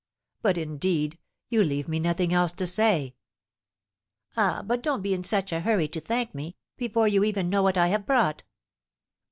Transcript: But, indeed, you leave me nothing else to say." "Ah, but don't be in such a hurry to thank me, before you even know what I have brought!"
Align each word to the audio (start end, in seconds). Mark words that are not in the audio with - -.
But, 0.41 0.57
indeed, 0.57 1.19
you 1.49 1.63
leave 1.63 1.87
me 1.87 1.99
nothing 1.99 2.33
else 2.33 2.51
to 2.53 2.65
say." 2.65 3.13
"Ah, 4.35 4.63
but 4.65 4.81
don't 4.81 5.03
be 5.03 5.13
in 5.13 5.23
such 5.23 5.51
a 5.51 5.59
hurry 5.59 5.87
to 5.89 6.01
thank 6.01 6.33
me, 6.33 6.55
before 6.75 7.07
you 7.07 7.23
even 7.23 7.51
know 7.51 7.61
what 7.61 7.77
I 7.77 7.89
have 7.89 8.07
brought!" 8.07 8.41